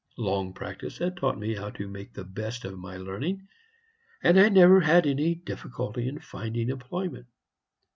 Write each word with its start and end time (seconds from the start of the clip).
Long 0.17 0.53
practice 0.55 0.97
had 0.97 1.15
taught 1.15 1.37
me 1.37 1.53
how 1.53 1.69
to 1.69 1.87
make 1.87 2.13
the 2.15 2.23
best 2.25 2.65
of 2.65 2.79
my 2.79 2.97
learning, 2.97 3.47
and 4.23 4.39
I 4.39 4.49
never 4.49 4.79
had 4.81 5.05
any 5.05 5.35
difficulty 5.35 6.07
in 6.07 6.17
finding 6.19 6.71
employment. 6.71 7.27